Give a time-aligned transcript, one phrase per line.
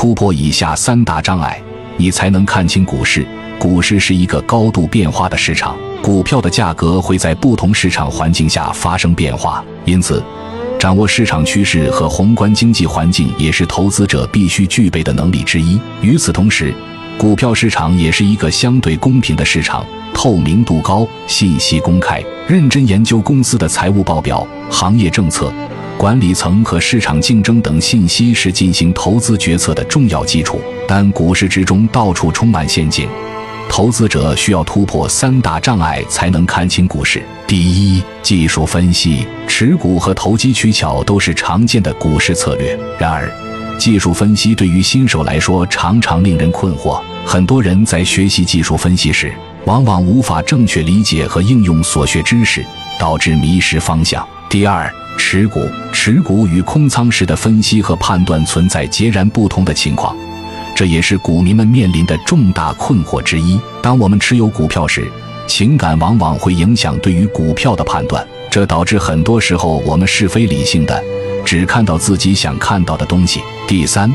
[0.00, 1.62] 突破以下三大障碍，
[1.98, 3.22] 你才能看清股市。
[3.58, 10.24] 股市是一个高度变化的市场，股票的价格会在不同市场环境下发生变化，因此，
[10.78, 15.78] 掌握市场趋势和宏观经济环境也是投资者必须具备的能力之一。
[16.00, 16.72] 与此同时，
[17.18, 25.52] 股票市场也是一个相对公平的市场，透明度高，信息公开，认真研究公司的财务报表、行业政策、
[26.00, 30.58] 管理层和市场竞争等信息是进行投资决策的重要基础。
[30.88, 33.06] 但股市之中到处充满陷阱。
[33.68, 37.22] 投资者需要突破三大障碍才能看清股市。
[37.46, 42.74] 第一，技术分析、持股和投机取巧都是常见的股市策略。
[42.98, 43.30] 然而，
[43.78, 46.98] 技术分析对于新手来说常常令人困惑。
[47.26, 49.34] 很多人在学习技术分析时，
[49.66, 52.64] 往往无法正确理解和应用所学知识，
[52.98, 54.26] 导致迷失方向。
[54.48, 55.60] 第二，持股、
[56.02, 60.16] 持股与空仓时的分析和判断存在截然不同的情况。
[60.74, 63.60] 这也是股民们面临的重大困惑之一。
[63.82, 65.06] 当我们持有股票时，
[65.46, 71.04] 情感往往会影响对于股票的判断，这导致很多时候我们是非理性的，
[71.44, 73.42] 只看到自己想看到的东西。
[73.68, 74.10] 第三，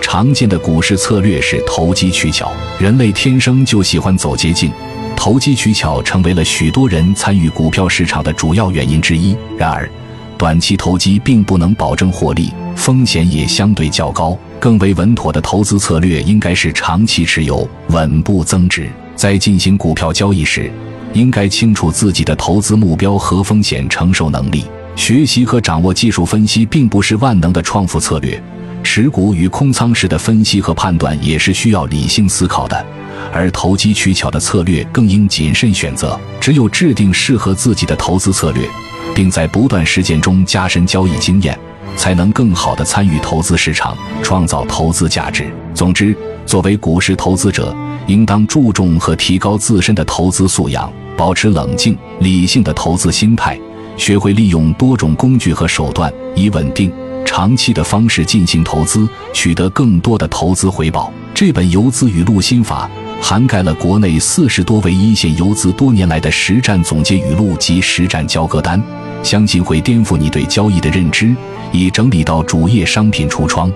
[0.00, 2.50] 常见的股市策略是投机取巧。
[2.78, 4.72] 人类天生就喜欢走捷径，
[5.14, 9.36] 投机取巧成为了许多人参与股票市场的主要原因之一。
[9.58, 9.86] 然而，
[10.38, 14.36] 短期投机并不能保证获利，风险也相对较高。
[14.60, 18.88] 更为稳妥的投资策略应该是长期持有，稳步增值。
[19.14, 20.70] 在进行股票交易时，
[21.12, 24.64] 应该清楚自己的投资目标和风险承受能力。
[24.94, 28.42] 学习和掌握技术分析并不是万能的创富策略，
[28.82, 32.86] 持股与空仓时的分析和判断也是需要理性思考的。
[33.32, 36.18] 而投机取巧的策略更应谨慎选择。
[36.40, 38.68] 只有制定适合自己的投资策略，
[39.14, 41.58] 并在不断实践中加深交易经验。
[41.96, 45.50] 才能更好地参与投资市场，创造投资价值。
[45.74, 47.74] 总之，作为股市投资者，
[48.06, 53.58] 应当注重和提高自身的投资素养，保持冷静理性的投资心态，
[53.96, 56.92] 学会利用多种工具和手段，以稳定、
[57.24, 61.10] 长期的方式进行投资，取得更多的投资回报。
[61.34, 62.90] 这本游资语录心法
[63.20, 68.80] 涵盖了国内四十多位一线游资多年来的实战总结语录及实战交割单，
[69.22, 71.34] 相信会颠覆你对交易的认知。
[71.72, 73.70] 已整理到主页商品橱窗。